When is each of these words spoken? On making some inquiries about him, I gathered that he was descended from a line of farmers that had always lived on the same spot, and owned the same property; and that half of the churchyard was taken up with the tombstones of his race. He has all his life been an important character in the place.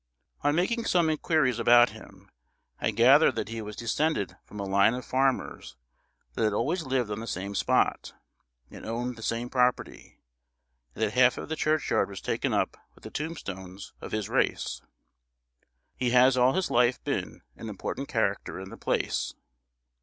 On 0.41 0.55
making 0.55 0.85
some 0.85 1.11
inquiries 1.11 1.59
about 1.59 1.91
him, 1.91 2.27
I 2.79 2.89
gathered 2.89 3.35
that 3.35 3.49
he 3.49 3.61
was 3.61 3.75
descended 3.75 4.35
from 4.45 4.59
a 4.59 4.63
line 4.65 4.95
of 4.95 5.05
farmers 5.05 5.75
that 6.33 6.43
had 6.43 6.53
always 6.53 6.81
lived 6.81 7.11
on 7.11 7.19
the 7.19 7.27
same 7.27 7.53
spot, 7.53 8.11
and 8.71 8.83
owned 8.83 9.15
the 9.15 9.21
same 9.21 9.47
property; 9.47 10.19
and 10.95 11.03
that 11.03 11.13
half 11.13 11.37
of 11.37 11.49
the 11.49 11.55
churchyard 11.55 12.09
was 12.09 12.19
taken 12.19 12.51
up 12.51 12.77
with 12.95 13.03
the 13.03 13.11
tombstones 13.11 13.93
of 14.01 14.11
his 14.11 14.27
race. 14.27 14.81
He 15.95 16.09
has 16.09 16.35
all 16.35 16.53
his 16.53 16.71
life 16.71 17.03
been 17.03 17.43
an 17.55 17.69
important 17.69 18.07
character 18.07 18.59
in 18.59 18.71
the 18.71 18.77
place. 18.77 19.35